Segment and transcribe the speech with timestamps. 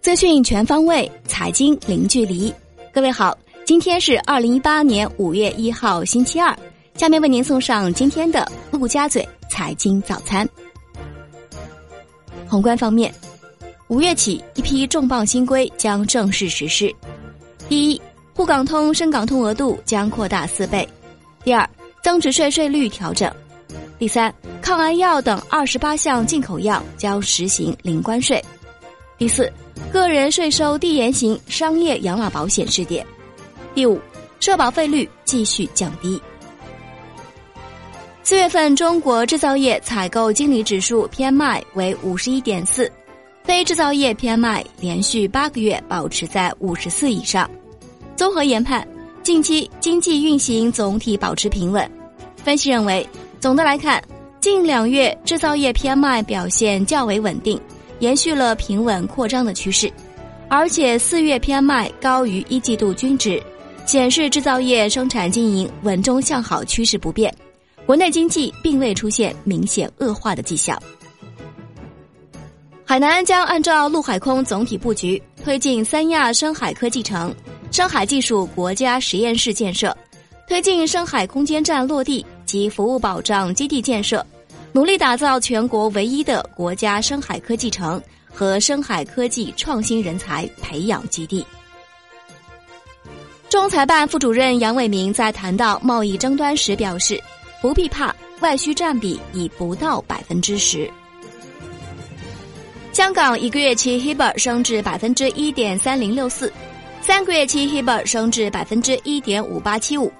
[0.00, 2.52] 资讯全方位，财经零距离。
[2.92, 6.56] 各位好，今天是二零一八年五月一号，星期二。
[6.94, 10.48] 下面为您送上今天的陆家嘴财经早餐。
[12.48, 13.12] 宏观方面，
[13.88, 16.94] 五月起一批重磅新规将正式实施。
[17.68, 18.00] 第一，
[18.32, 20.86] 沪港通深港通额度将扩大四倍；
[21.44, 21.68] 第二，
[22.02, 23.30] 增值税税率调整；
[23.98, 28.38] 第三，抗癌药等二十八项进口药将实行零关税；
[29.16, 29.50] 第四，
[29.90, 33.02] 个人税收递延型商业养老保险试点；
[33.74, 33.98] 第五，
[34.38, 36.20] 社保费率继续降低。
[38.22, 42.92] 四月份中国制造业采购经理指数 PMI 为五十一点四，
[43.44, 47.48] 非制造业 PMI 连续八个月保持在五十四以上。
[48.14, 48.86] 综合研判，
[49.22, 51.90] 近期经济运行总体保持平稳。
[52.44, 54.02] 分析认为，总的来看，
[54.40, 57.60] 近两月制造业 PMI 表现较为稳定，
[58.00, 59.92] 延续了平稳扩张的趋势，
[60.48, 63.40] 而且四月 PMI 高于一季度均值，
[63.84, 67.32] 显示制造业生产经营稳中向好趋势不变。
[67.84, 70.80] 国内经济并未出现明显恶化的迹象。
[72.84, 77.32] 海南将按照陆海空总体布局，推进三亚深海科技城、
[77.70, 79.96] 深海技术国家实验室建设，
[80.48, 84.24] 推进深海空间站落地及服务保障基地建设，
[84.72, 88.00] 努力打造全国唯一的国家深海科技城
[88.32, 91.44] 和深海科技创新人才培养基地。
[93.50, 97.22] 中财办副主任杨伟明在谈到贸易争端时表示。
[97.62, 100.88] 不必怕，外需占比已不到百分之十。
[102.92, 106.52] 香港一个月期 HIBOR 升至百分之一点三零六四，
[107.00, 110.12] 三个月期 HIBOR 升至百分之一点五八七五，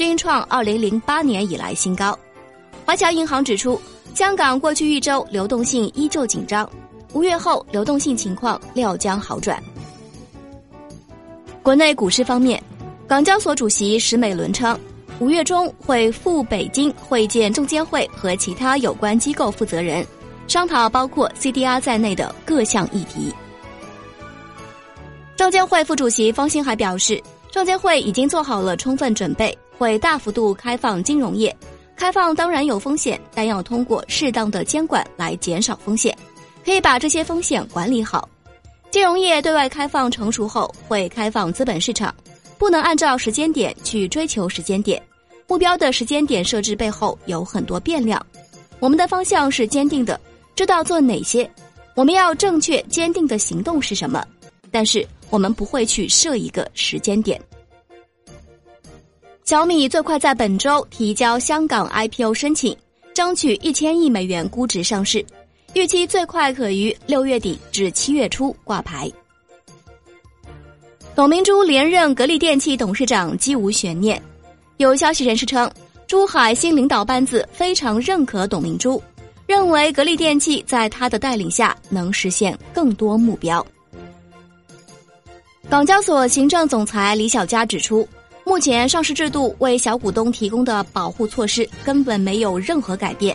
[0.00, 2.18] 均创二零零八年以来新高。
[2.86, 3.78] 华侨银行指出，
[4.14, 6.66] 香港过去一周流动性依旧紧张，
[7.12, 9.62] 五月后流动性情况料将好转。
[11.62, 12.62] 国内股市方面，
[13.06, 14.74] 港交所主席石美伦称。
[15.18, 20.02] 五月中会赴北京会见证监会和其他有关机构负责人，
[20.48, 23.30] 商讨包括 CDR 在内的各项议题。
[25.36, 31.56] 证监会副主席方兴海表示，证监会已经做好了充分准备，会大幅度开放金融业。
[31.96, 36.14] 开放当然有风险，但要通过适当的监管来减少风险，
[36.62, 38.28] 可以把这些风险管理好。
[38.90, 42.14] 金融业对外开放成熟后，会开放资本市场，
[42.58, 45.02] 不能按照时间点去追求时间点。
[45.46, 48.24] 目标的时间点设置背后有很多变量，
[48.80, 50.20] 我们的方向是坚定的，
[50.54, 51.50] 知道做哪些，
[51.94, 54.22] 我们要正确坚定的行动是什么，
[54.70, 57.40] 但是我们不会去设一个时间点。
[59.44, 62.76] 小米最快在本周提交香港 IPO 申请，
[63.12, 65.24] 争取一千亿美元估值上市，
[65.74, 69.10] 预期最快可于六月底至七月初挂牌。
[71.16, 74.22] 董明珠连任格力电器董事长，几无悬念。
[74.76, 75.68] 有消息人士称，
[76.06, 79.02] 珠海新领导班子非常认可董明珠，
[79.46, 83.66] 认为格力电器在他的带领下能实现更多目标。
[85.68, 88.08] 港交所行政总裁李小加指出，
[88.50, 93.34] 目前上市制度为小股东提供的保护措施根本没有任何改变，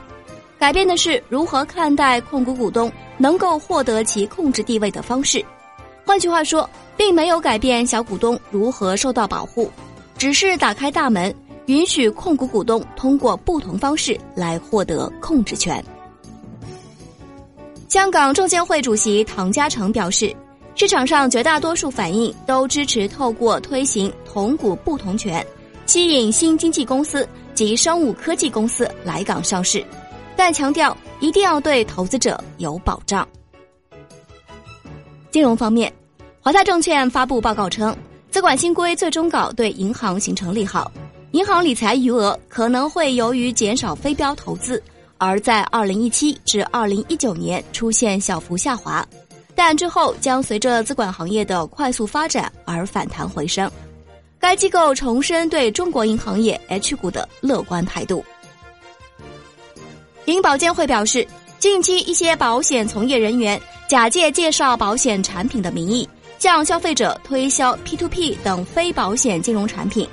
[0.60, 5.42] 改变的是如何看待控股股东能够获得其控制地位的方式。
[6.06, 9.72] 换句话说，并没有改变小股东如何受到保护。
[10.18, 11.34] 只是打开大门，
[11.68, 15.82] 允许控股股东通过不同方式来获得控制权。
[17.88, 20.36] 香港证监会主席唐家成表示，
[20.76, 25.46] 市场上绝大多数反应都支持透过推行同股不同权，
[25.86, 29.84] 吸引新经济公司及生物科技公司来港上市，
[30.36, 33.26] 但强调一定要对投资者有保障。
[35.32, 35.92] 金融方面，
[36.42, 37.96] 华泰证券发布报告称。
[38.30, 40.92] 资管新规最终稿对银行形成利好，
[41.32, 44.84] 银行理财余额可能会由于减少非标投资，
[45.18, 49.08] 而在二零一七至二零一九年出现小幅下滑，
[49.56, 53.70] 但之后将随着资管行业的快速发展而反弹回升。
[54.38, 58.24] 该机构重申对中国银行业 H 股的乐观态度。
[60.26, 61.26] 银保监会表示，
[61.58, 66.08] 近期一些保险从业人员假借介绍保险产品的名义。
[66.38, 70.08] 向消费者推销 P2P 等非保险金融产品，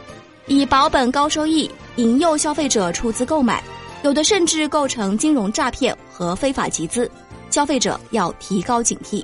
[0.47, 3.63] 以保本高收益引诱消费者出资购买，
[4.03, 7.11] 有的甚至构成金融诈骗和非法集资，
[7.51, 9.23] 消费者要提高警惕。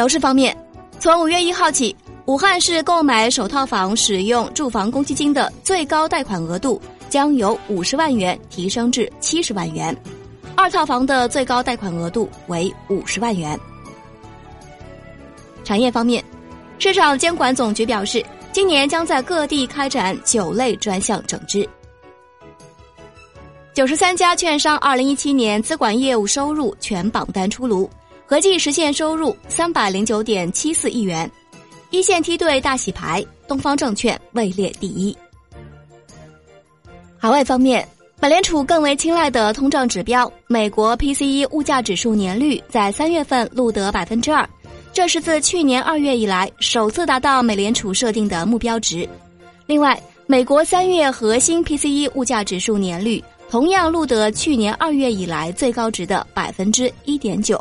[0.00, 0.56] 楼市方面，
[0.98, 1.94] 从五月一号起，
[2.24, 6.80] 武汉市购买首套房使用住房公积金的最高贷款额度
[7.10, 9.94] 将由五十万元提升至七十万元，
[10.56, 13.60] 二套房的最高贷款额度为五十万元。
[15.64, 16.24] 产业方面，
[16.78, 21.68] 市场监管总局表示，今年将在各地开展九类专项整治。
[23.74, 27.88] 九十三家券商二零一七年资管业务收入全榜单出炉，
[28.30, 31.28] 合计实现收入三百零九点七四亿元，
[31.90, 35.18] 一线梯队大洗牌，东方证券位列第一。
[37.18, 37.84] 海外方面，
[38.20, 44.48] 美联储更为青睐的通胀指标美国 PCE 物价指数年率在三月份录得百分之二，
[44.92, 49.08] 这是自去年二月以来首次达到美联储设定的目标值。
[49.66, 53.20] 另外，美国三月核心 PCE 物价指数年率。
[53.50, 57.60] 同样录得去年二月以来最高值的百分之一点九，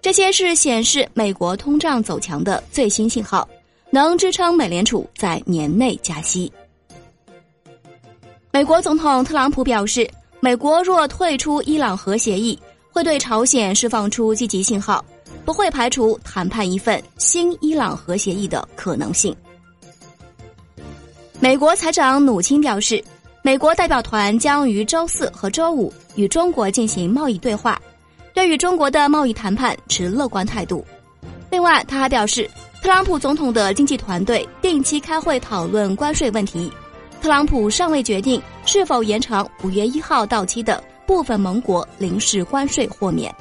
[0.00, 3.48] 这些是显示美国通胀走强的最新信号，
[3.90, 6.52] 能支撑美联储在年内加息。
[8.52, 10.08] 美国总统特朗普表示，
[10.40, 12.58] 美国若退出伊朗核协议，
[12.92, 15.04] 会对朝鲜释放出积极信号，
[15.44, 19.34] 不会排除谈判一份新伊朗核协议的可能性。
[21.40, 23.02] 美国财长努钦表示。
[23.42, 27.80] 美国代表团将于周四和周五与中国进行贸易对话，
[28.36, 30.84] 对与中国的贸易谈判持乐观态度。
[31.50, 32.46] 另外，他还表示，
[32.82, 36.70] 特朗普总统的经济团队定期开会讨论关税问题。
[37.22, 43.34] 特朗普尚未决定是否延长五月一号到期的部分盟国临时关税豁免。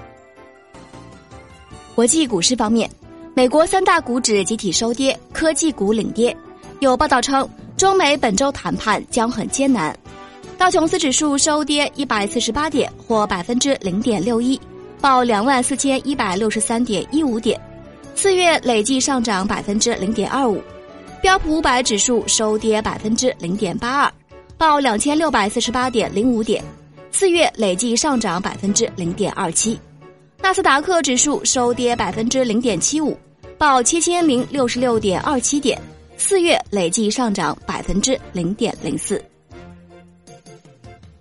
[1.94, 2.90] 国际股市方面，
[3.34, 6.36] 美国三大股指集体收跌，科技股领跌。
[6.80, 7.48] 有报道称。
[7.76, 9.94] 中美本周谈判将很艰难，
[10.58, 14.58] 道琼斯指数收跌一百四十八点，或百分之零点六一，
[15.02, 17.60] 报两万四千一百六十三点一五点，
[18.16, 20.62] 四月累计上涨百分之零点二五。
[21.22, 24.14] 标普五百指数收跌百分之零点八二，
[24.58, 26.64] 报两千六百四十八点零五点，
[27.12, 29.80] 四月累计上涨百分之零点二七。
[30.42, 33.18] 纳斯达克指数收跌百分之零点七五，
[33.58, 35.82] 报七千零六十六点二七点。
[36.18, 39.24] 四月累计上涨百分之零点零四。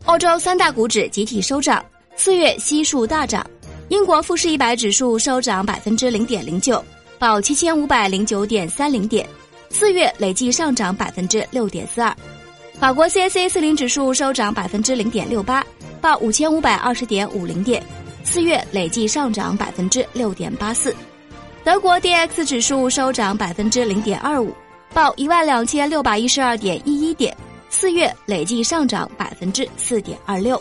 [0.04, 1.84] 欧洲三大股指集体收涨，
[2.14, 3.44] 四月悉数大涨。
[3.88, 6.82] 英国富时一百指数收涨百分之零点零九，
[7.18, 9.28] 报七千五百零九点三零点，
[9.68, 12.16] 四月累计上涨百分之六点四二。
[12.80, 15.64] 法国 CAC 四零指数收涨百分之零点六八，
[16.00, 17.82] 报五千五百二十点五零点，
[18.24, 20.94] 四月累计上涨百分之六点八四。
[21.62, 24.50] 德国 DX 指数收涨百分之零点二五。
[24.94, 27.36] 报一万两千六百一十二点一一点，
[27.68, 30.60] 四月累计上涨百分之四点二六。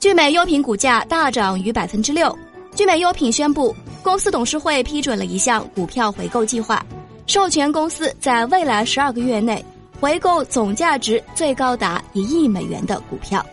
[0.00, 2.34] 聚美优品股价大涨逾百分之六。
[2.74, 6.82] 聚美优品宣布，公司董事会批准了一项股票回购计划，
[7.26, 9.62] 授权公司在未来十二个月内
[10.00, 13.44] 回购总价值最高达一亿美元的股票。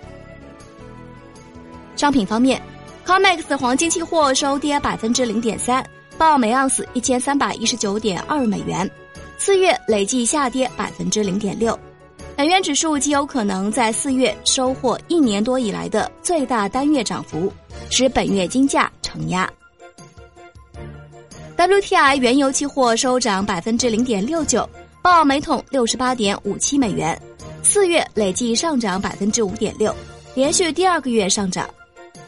[1.98, 2.62] 商品方面
[3.06, 5.86] ，COMEX 黄金期货收跌百分之零点三。
[6.18, 8.90] 报每盎司一千三百一十九点二美元，
[9.38, 11.78] 四月累计下跌百分之零点六，
[12.38, 17.52] 美元指数极有可能在四月收获一年多以来的最大单月涨幅，
[17.90, 19.52] 使本月金价承压。
[21.58, 24.70] WTI 原油期货收涨百分之零点六九，
[25.02, 27.20] 报每桶六十八点五七美元，
[27.64, 29.92] 四月累计上涨百分之五点六，
[30.36, 31.68] 连续第二个月上涨。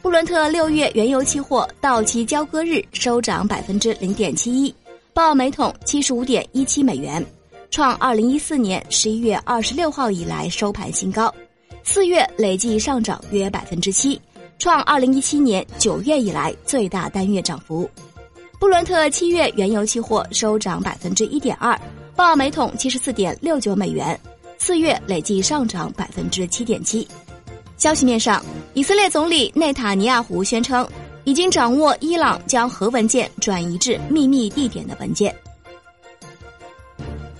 [0.02, 4.74] 布伦特六月原油期货到期交割日收涨百分之零点七一，
[5.14, 7.24] 报每桶七十五点一七美元，
[7.72, 11.34] 创二零一四年十一月二十六号以来收盘新高。
[11.84, 14.20] 四月累计上涨约百分之七，
[14.58, 17.90] 创二零一七年九月以来最大单月涨幅。
[18.60, 21.80] 布伦特七月原油期货收涨百分之一点二，
[22.16, 24.20] 报每桶七十四点六九美元，
[24.58, 27.08] 四月累计上涨百分之七点七。
[27.78, 30.86] 消息面上，以色列总理内塔尼亚胡宣称，
[31.24, 35.34] 已经掌握伊朗将核文件转移至秘密地点的文件。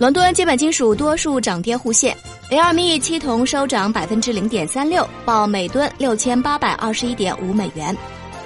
[0.00, 2.16] 伦敦基本金属多数涨跌互现
[2.50, 7.94] ，LME 七铜收涨百分之零点三六，报每吨六千八百二十一点五美元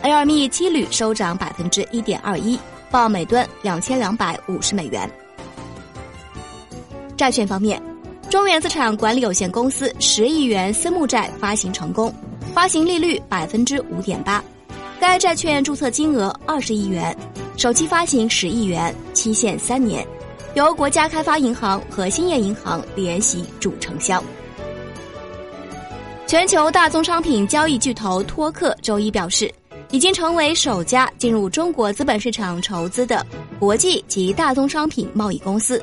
[0.03, 2.59] ；LME 七铝收涨百分之一点二一，
[2.91, 5.09] 报每吨两千两百五十美元。
[7.17, 7.81] 债券方面。
[8.29, 12.13] 中原资产管理有限公司十亿元私募债发行成功，
[12.53, 14.43] 发行利率百分之五点八，
[14.99, 17.17] 该债券注册金额二十亿元，
[17.57, 20.05] 首期发行十亿元，期限三年，
[20.55, 24.23] 由国家开发银行和兴业银行联席主承销。
[26.27, 29.53] 全球大宗商品交易巨头托克周一表示，
[29.91, 33.27] 已经成为首家进入中国资本市场筹资的
[33.59, 35.83] 国际及大宗商品贸易公司。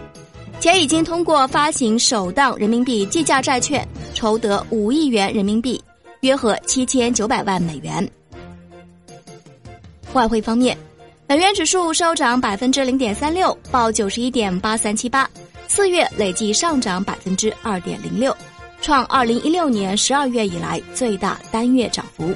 [0.62, 5.82] 且已经通过发行首档人民币计价债券筹得五亿元人民币，
[6.22, 8.08] 约合七千九百万美元。
[10.14, 10.78] 外汇方面，
[11.32, 15.30] 美元指数收涨百分之零点三六，报九十一点八三七八，
[15.66, 18.36] 四月累计上涨百分之二点零六，
[18.82, 22.34] 创二零一六年十二月以来最大单月涨幅。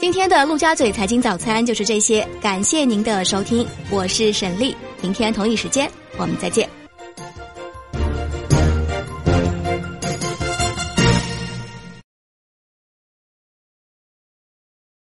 [0.00, 6.77] 今天的陆家嘴财经早餐就是这些，感谢您的收听，我是沈丽，明天同一时间我们再见。